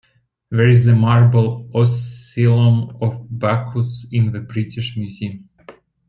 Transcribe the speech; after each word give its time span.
There 0.49 0.67
is 0.67 0.87
a 0.87 0.95
marble 0.95 1.69
"oscillum" 1.75 2.97
of 3.01 3.27
Bacchus 3.29 4.07
in 4.11 4.31
the 4.31 4.39
British 4.39 4.97
Museum. 4.97 5.47